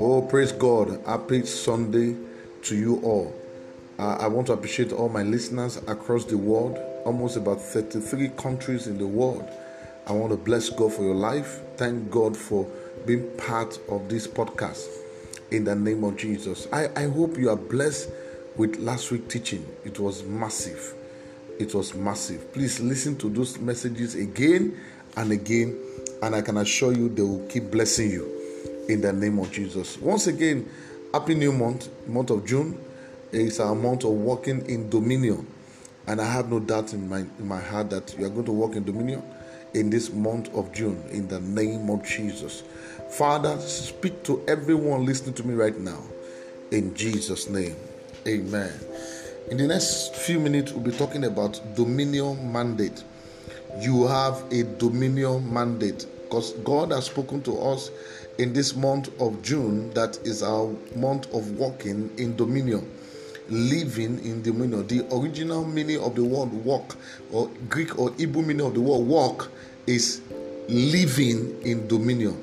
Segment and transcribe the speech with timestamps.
[0.00, 0.98] Oh, praise God.
[1.04, 2.16] Happy Sunday
[2.62, 3.34] to you all.
[3.98, 8.86] Uh, I want to appreciate all my listeners across the world, almost about 33 countries
[8.86, 9.46] in the world.
[10.06, 11.60] I want to bless God for your life.
[11.76, 12.66] Thank God for
[13.04, 14.88] being part of this podcast
[15.50, 16.66] in the name of Jesus.
[16.72, 18.08] I, I hope you are blessed
[18.56, 19.66] with last week's teaching.
[19.84, 20.94] It was massive.
[21.58, 22.54] It was massive.
[22.54, 24.78] Please listen to those messages again
[25.18, 25.76] and again,
[26.22, 29.98] and I can assure you they will keep blessing you in the name of Jesus.
[29.98, 30.68] Once again,
[31.12, 32.78] happy new month, month of June.
[33.32, 35.46] It's our month of walking in dominion.
[36.06, 38.52] And I have no doubt in my in my heart that you are going to
[38.52, 39.22] walk in dominion
[39.74, 42.62] in this month of June in the name of Jesus.
[43.10, 46.00] Father, speak to everyone listening to me right now
[46.70, 47.76] in Jesus' name.
[48.26, 48.72] Amen.
[49.50, 53.02] In the next few minutes, we'll be talking about dominion mandate.
[53.80, 57.90] You have a dominion mandate because God has spoken to us
[58.38, 62.88] in this month of June that is our month of walking in dominion
[63.48, 64.86] living in dominion.
[64.86, 66.96] The original meaning of the word walk,
[67.32, 69.50] or Greek or Hebrew meaning of the word walk,
[69.86, 70.20] is
[70.68, 72.40] living in dominion.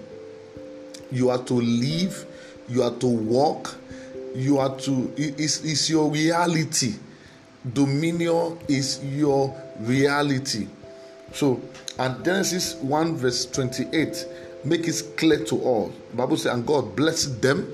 [1.11, 2.25] You are to live,
[2.67, 3.75] you are to walk,
[4.33, 6.95] you are to, it's, it's your reality.
[7.73, 10.67] Dominion is your reality.
[11.35, 11.61] So,
[11.99, 14.25] and Genesis 1 verse 28
[14.63, 15.91] make it clear to all.
[16.11, 17.69] The Bible says, and God blessed them,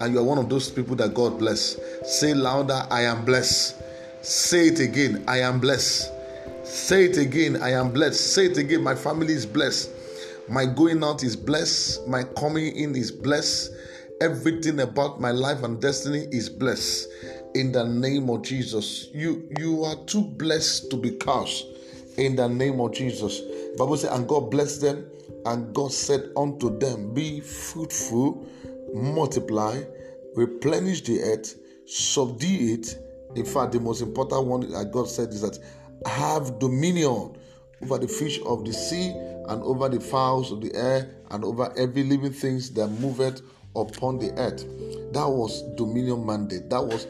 [0.00, 1.76] and you are one of those people that God bless.
[2.04, 3.82] Say louder, I am blessed.
[4.22, 6.12] Say it again, I am blessed.
[6.62, 8.32] Say it again, I am blessed.
[8.32, 9.90] Say it again, my family is blessed.
[10.48, 12.06] My going out is blessed.
[12.06, 13.72] My coming in is blessed.
[14.20, 17.08] Everything about my life and destiny is blessed.
[17.56, 21.66] In the name of Jesus, you you are too blessed to be cursed.
[22.20, 23.40] In the name of Jesus,
[23.78, 25.06] Bible says, and God blessed them,
[25.46, 28.46] and God said unto them, Be fruitful,
[28.92, 29.82] multiply,
[30.36, 32.98] replenish the earth, subdue it.
[33.36, 35.58] In fact, the most important one that God said is that
[36.04, 37.38] have dominion
[37.82, 39.14] over the fish of the sea
[39.48, 43.40] and over the fowls of the air and over every living things that moveth
[43.74, 44.66] upon the earth.
[45.14, 46.68] That was dominion mandate.
[46.68, 47.06] That was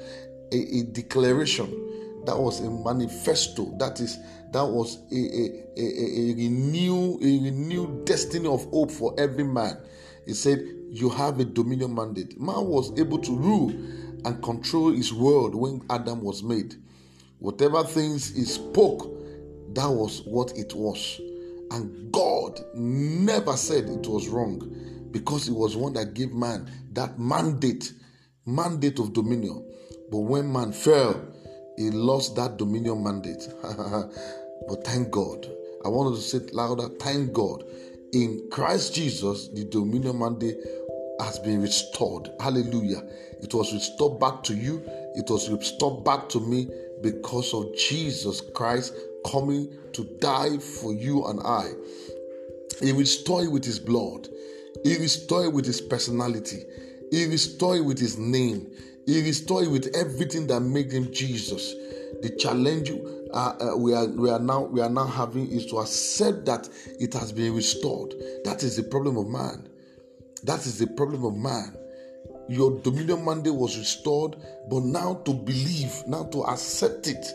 [0.52, 1.88] a, a declaration.
[2.26, 3.74] That was a manifesto.
[3.78, 4.18] That is
[4.52, 9.76] that was a, a, a, a, renew a renewed destiny of hope for every man.
[10.26, 12.40] He said, You have a dominion mandate.
[12.40, 13.70] Man was able to rule
[14.24, 16.74] and control his world when Adam was made.
[17.38, 19.02] Whatever things he spoke,
[19.74, 21.20] that was what it was.
[21.70, 27.18] And God never said it was wrong because He was one that gave man that
[27.18, 27.92] mandate,
[28.44, 29.64] mandate of dominion.
[30.10, 31.28] But when man fell,
[31.80, 33.48] he lost that dominion mandate.
[33.62, 35.50] but thank God.
[35.82, 36.88] I wanted to say it louder.
[37.00, 37.64] Thank God.
[38.12, 40.58] In Christ Jesus, the dominion mandate
[41.20, 42.28] has been restored.
[42.38, 43.02] Hallelujah.
[43.42, 44.82] It was restored back to you.
[45.14, 46.68] It was restored back to me
[47.00, 48.94] because of Jesus Christ
[49.32, 51.70] coming to die for you and I.
[52.82, 54.28] He restored it with his blood.
[54.84, 56.62] He restored it with his personality.
[57.10, 58.70] He restored it with his name.
[59.10, 61.74] He restored it with everything that made him Jesus.
[62.22, 62.92] The challenge
[63.32, 66.68] uh, uh, we are we are now we are now having is to accept that
[67.00, 68.14] it has been restored.
[68.44, 69.68] That is the problem of man.
[70.44, 71.76] That is the problem of man.
[72.48, 74.36] Your dominion mandate was restored,
[74.70, 77.26] but now to believe, now to accept it,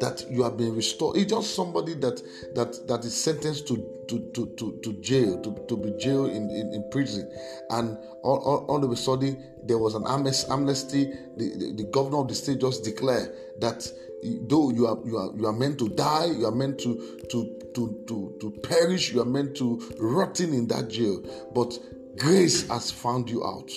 [0.00, 1.16] that you have been restored.
[1.16, 2.22] It's just somebody that
[2.54, 3.76] that that is sentenced to
[4.08, 7.30] to to to, to jail, to, to be jailed in, in, in prison,
[7.70, 11.04] and all, all, all, of a sudden there was an amnesty.
[11.36, 13.90] The, the, the governor of the state just declared that
[14.48, 17.58] though you are you are you are meant to die, you are meant to to
[17.74, 21.22] to to, to perish, you are meant to rotting in that jail,
[21.54, 21.78] but
[22.16, 23.70] grace has found you out.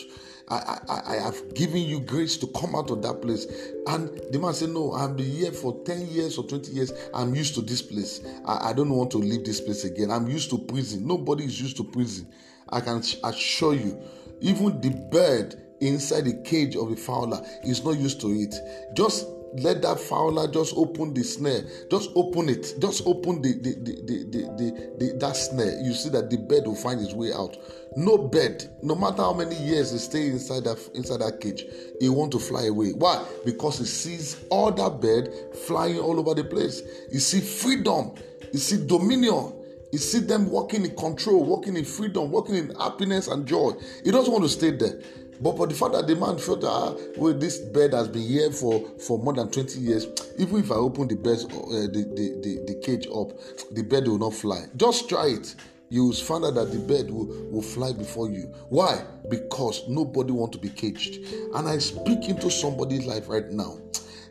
[0.50, 3.46] I, I, I have given you grace to come out of that place.
[3.88, 6.92] And the man said, No, I've been here for 10 years or 20 years.
[7.14, 8.22] I'm used to this place.
[8.46, 10.12] I, I don't want to leave this place again.
[10.12, 11.08] I'm used to prison.
[11.08, 12.28] Nobody is used to prison.
[12.70, 14.00] I can assure you,
[14.42, 18.56] even the bird inside the cage of a fowler is not used to it.
[18.96, 21.64] Just let that fowler just open the snare.
[21.90, 22.76] Just open it.
[22.80, 25.80] Just open the the, the, the, the, the, that snare.
[25.82, 27.58] You see that the bird will find its way out.
[27.96, 31.66] No bird no matter how many years he stay inside that inside that cage
[32.00, 32.92] he want to fly away.
[32.92, 33.26] Why?
[33.46, 35.34] Because he sees all that bird
[35.66, 36.82] flying all over the place.
[37.12, 38.14] You see freedom.
[38.54, 39.56] You see dominion.
[39.92, 43.72] You see them walking in control walking in freedom walking in happiness and joy.
[44.04, 45.02] He doesn't want to stay there
[45.42, 48.24] but for the fact that the man felt that ah, well, this bed has been
[48.24, 50.08] here for, for more than 20 years,
[50.38, 53.32] even if I open the bed, uh, the, the, the, the cage up,
[53.74, 54.66] the bed will not fly.
[54.76, 55.56] Just try it.
[55.90, 58.44] you will find out that the bird will, will fly before you.
[58.70, 59.04] Why?
[59.30, 61.16] Because nobody want to be caged.
[61.56, 63.78] And I speak into somebody's life right now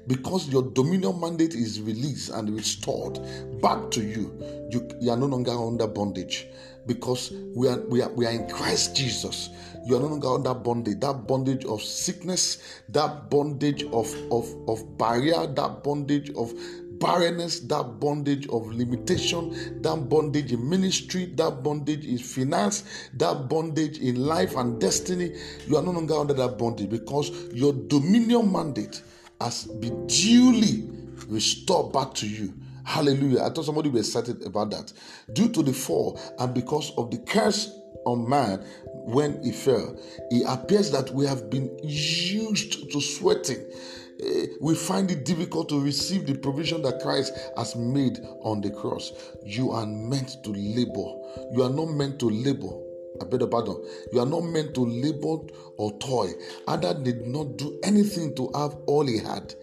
[0.09, 3.21] because your dominion mandate is released and restored
[3.61, 4.33] back to you,
[4.71, 6.47] you, you are no longer under bondage
[6.87, 9.51] because we are, we, are, we are in Christ Jesus.
[9.85, 11.01] You are no longer under bondage.
[11.01, 12.59] That bondage of sickness,
[12.89, 16.53] that bondage of, of, of barrier, that bondage of
[16.99, 22.85] barrenness, that bondage of limitation, that bondage in ministry, that bondage in finance,
[23.15, 25.35] that bondage in life and destiny.
[25.67, 29.03] You are no longer under that bondage because your dominion mandate
[29.41, 30.89] has been duly
[31.29, 32.55] restored back to you.
[32.85, 33.43] Hallelujah.
[33.43, 34.93] I thought somebody was excited about that.
[35.33, 37.71] Due to the fall and because of the curse
[38.07, 39.99] on man when he fell,
[40.31, 43.59] it appears that we have been used to sweating.
[44.25, 48.71] Eh, we find it difficult to receive the provision that Christ has made on the
[48.71, 49.13] cross.
[49.45, 51.53] You are meant to labor.
[51.53, 52.88] You are not meant to labor
[53.21, 53.85] I beg your pardon.
[54.13, 55.39] You are not meant to labor
[55.77, 56.33] or toy.
[56.67, 59.55] Adam did not do anything to have all he had.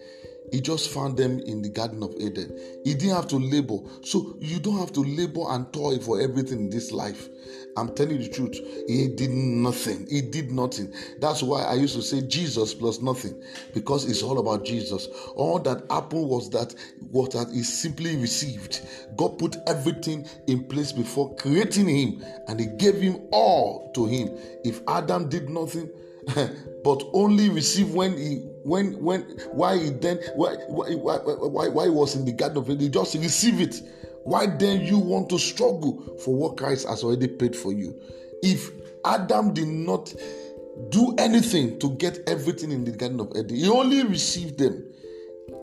[0.52, 2.56] He just found them in the Garden of Eden.
[2.84, 3.78] He didn't have to labor.
[4.02, 7.28] So you don't have to labor and toil for everything in this life.
[7.76, 8.58] I'm telling you the truth.
[8.88, 10.06] He did nothing.
[10.08, 10.92] He did nothing.
[11.20, 13.42] That's why I used to say Jesus plus nothing
[13.74, 15.08] because it's all about Jesus.
[15.34, 16.74] All that happened was that
[17.10, 18.80] what that he simply received.
[19.16, 24.30] God put everything in place before creating him and he gave him all to him.
[24.64, 25.90] If Adam did nothing,
[26.84, 32.16] but only receive when he when when why he then why why why, why, was
[32.16, 33.80] in the garden of Eden, just receive it.
[34.24, 37.94] Why then you want to struggle for what Christ has already paid for you?
[38.42, 38.70] If
[39.04, 40.12] Adam did not
[40.88, 44.84] do anything to get everything in the Garden of Eden, he only received them.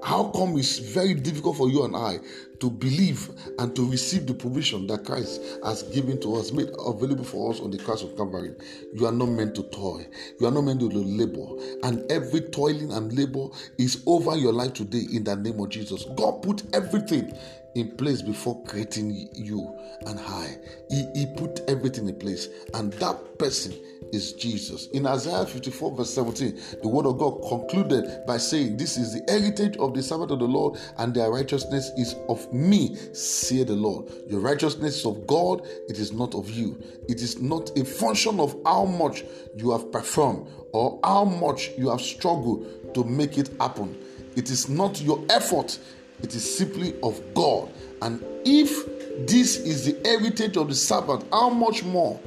[0.04, 2.20] How come it's very difficult for you and I
[2.60, 7.24] to believe and to receive the provision that Christ has given to us, made available
[7.24, 8.54] for us on the cross of Calvary?
[8.94, 10.06] You are not meant to toil,
[10.40, 11.48] you are not meant to labor,
[11.84, 13.48] and every toiling and labor
[13.78, 16.06] is over your life today in the name of Jesus.
[16.16, 17.34] God put everything
[17.76, 20.58] in place before creating you and I.
[20.90, 23.74] He, he put everything in place, and that person
[24.14, 24.88] is Jesus.
[24.90, 29.32] In Isaiah 54, verse 17, the word of God concluded by saying, This is the
[29.32, 33.74] heritage of the servant of the Lord, and their righteousness is of me, say the
[33.74, 34.12] Lord.
[34.28, 36.82] Your righteousness is of God, it is not of you.
[37.10, 39.24] It is not a function of how much
[39.56, 43.98] you have performed or how much you have struggled to make it happen.
[44.36, 45.78] It is not your effort,
[46.22, 47.72] it is simply of God.
[48.02, 52.20] And if this is the heritage of the servant, how much more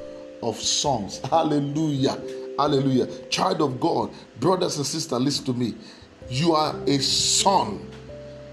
[0.43, 1.19] of sons?
[1.31, 2.19] Hallelujah.
[2.59, 3.07] Hallelujah.
[3.29, 4.11] Child of God,
[4.41, 5.75] brothers and sisters, listen to me.
[6.29, 7.91] You are a son.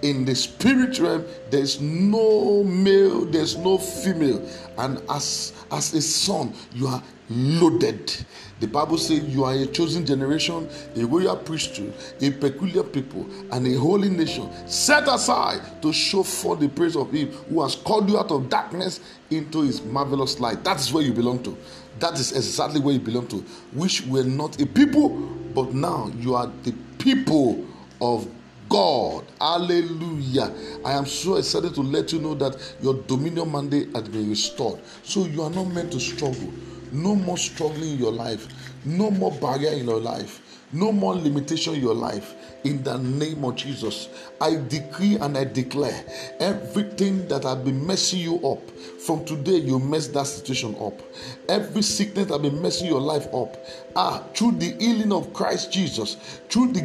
[0.02, 4.46] In the spirit realm, there's no male, there's no female.
[4.78, 7.02] And as, as a son, you are
[7.34, 8.14] loaded.
[8.60, 13.68] The Bible says you are a chosen generation, a royal priesthood, a peculiar people, and
[13.68, 18.10] a holy nation, set aside to show forth the praise of Him who has called
[18.10, 20.64] you out of darkness into His marvelous light.
[20.64, 21.58] That is where you belong to.
[22.00, 23.38] That is exactly where you belong to.
[23.74, 25.10] Which were not a people,
[25.54, 27.66] but now you are the people
[28.02, 28.28] of
[28.70, 29.26] God.
[29.40, 30.54] Hallelujah.
[30.86, 34.80] I am so excited to let you know that your dominion mandate has been restored.
[35.04, 36.52] So you are not meant to struggle.
[36.94, 38.48] No more struggling in your life.
[38.86, 40.40] No more barrier in your life.
[40.72, 42.36] No more limitation in your life.
[42.64, 44.10] In the name of Jesus,
[44.40, 46.04] I decree and I declare
[46.40, 48.62] everything that has been messing you up
[49.04, 51.02] from today, you mess that situation up.
[51.50, 53.58] Every sickness that has been messing your life up,
[53.96, 56.16] ah, through the healing of Christ Jesus,
[56.50, 56.82] through the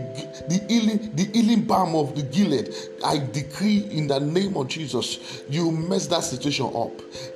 [0.48, 2.74] the healing, the healing balm of the Gilead,
[3.04, 6.92] I decree in the name of Jesus, you mess that situation up.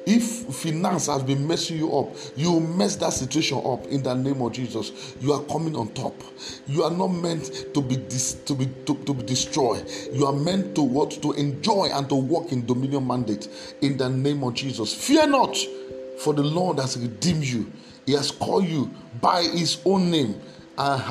[0.07, 0.25] If
[0.55, 4.53] finance has been messing you up, you mess that situation up in the name of
[4.53, 5.15] Jesus.
[5.21, 6.15] You are coming on top.
[6.67, 9.89] You are not meant to be dis, to be to, to be destroyed.
[10.13, 13.49] You are meant to what to enjoy and to walk in dominion mandate
[13.81, 14.63] in the name of Jesus.
[14.63, 14.95] Jesus.
[14.95, 15.57] Fear not,
[16.19, 17.71] for the Lord has redeemed you.
[18.07, 18.91] He has called you
[19.21, 20.41] by his own name.
[20.75, 21.03] The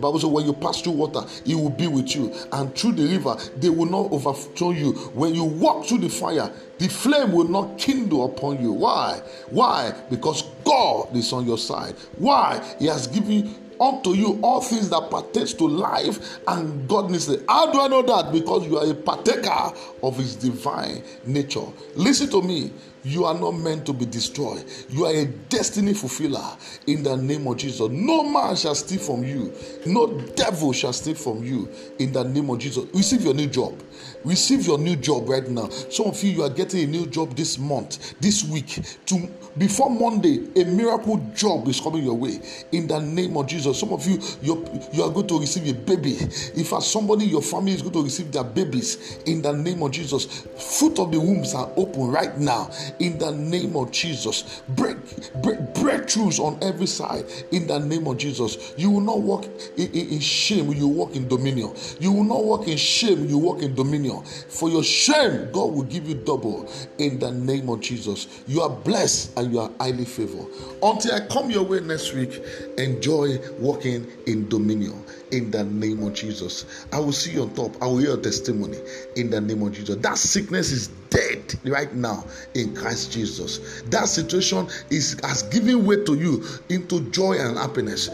[0.00, 3.06] Bible says, when you pass through water, He will be with you, and through the
[3.06, 4.92] river, they will not overflow you.
[5.12, 8.72] When you walk through the fire, the flame will not kindle upon you.
[8.72, 9.20] Why?
[9.50, 9.92] Why?
[10.08, 11.94] Because God is on your side.
[12.16, 12.62] Why?
[12.78, 17.28] He has given unto you all things that pertains to life and godliness.
[17.48, 18.32] How do I know that?
[18.32, 19.72] Because you are a partaker
[20.02, 21.66] of his divine nature.
[21.96, 22.72] Listen to me.
[23.04, 24.64] You are not meant to be destroyed.
[24.88, 27.88] You are a destiny fulfiller in the name of Jesus.
[27.90, 29.52] No man shall steal from you.
[29.84, 32.84] No devil shall steal from you in the name of Jesus.
[32.94, 33.82] Receive your new job.
[34.24, 35.68] Receive your new job right now.
[35.68, 38.80] Some of you, you are getting a new job this month, this week.
[39.06, 39.28] To
[39.58, 42.40] before Monday, a miracle job is coming your way
[42.72, 43.78] in the name of Jesus.
[43.78, 46.12] Some of you, you you are going to receive a baby.
[46.56, 49.90] If as somebody, your family is going to receive their babies in the name of
[49.90, 50.46] Jesus.
[50.78, 54.62] Fruit of the wombs are open right now in the name of Jesus.
[54.70, 54.96] Break,
[55.42, 58.74] break breakthroughs on every side in the name of Jesus.
[58.76, 59.44] You will not walk
[59.76, 61.74] in, in, in shame, you walk in dominion.
[62.00, 64.24] You will not walk in shame, you walk in dominion.
[64.24, 68.42] For your shame, God will give you double in the name of Jesus.
[68.46, 70.46] You are blessed and you are highly favored.
[70.82, 72.42] Until I come your way next week,
[72.78, 76.86] enjoy walking in dominion in the name of Jesus.
[76.92, 77.80] I will see you on top.
[77.82, 78.78] I will hear your testimony
[79.16, 79.96] in the name of Jesus.
[79.96, 83.82] That sickness is dead right now in Christ Jesus.
[83.90, 88.08] That situation is has given way to you into joy and happiness.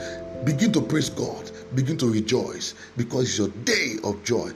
[0.45, 1.51] Begin to praise God.
[1.75, 4.51] Begin to rejoice because it's your day of joy.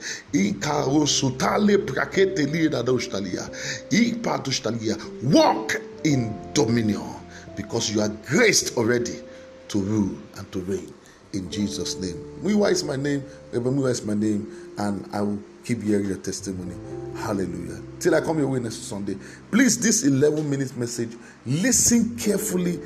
[5.23, 7.15] Walk in dominion
[7.55, 9.19] because you are graced already
[9.67, 10.93] to rule and to reign
[11.33, 12.15] in Jesus' name.
[12.41, 16.17] Muiwa is my name, Reverend Muiwa is my name, and I will keep hearing your
[16.17, 16.75] testimony.
[17.17, 17.81] Hallelujah.
[17.99, 19.17] Till I come your way next Sunday.
[19.51, 21.15] Please, this 11 minute message,
[21.45, 22.79] listen carefully,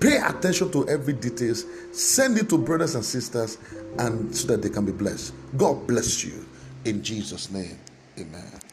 [0.00, 3.58] pay attention to every details, send it to brothers and sisters,
[3.98, 5.34] and so that they can be blessed.
[5.56, 6.46] God bless you
[6.84, 7.78] in Jesus' name.
[8.18, 8.65] Amen.